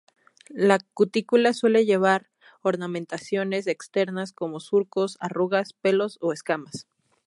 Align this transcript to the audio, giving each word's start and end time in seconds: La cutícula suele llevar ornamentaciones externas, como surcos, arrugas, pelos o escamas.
La 0.55 0.79
cutícula 0.95 1.53
suele 1.53 1.85
llevar 1.85 2.31
ornamentaciones 2.63 3.67
externas, 3.67 4.31
como 4.33 4.59
surcos, 4.59 5.15
arrugas, 5.19 5.73
pelos 5.73 6.17
o 6.21 6.33
escamas. 6.33 6.87